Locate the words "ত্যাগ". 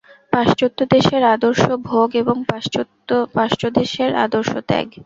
4.69-4.87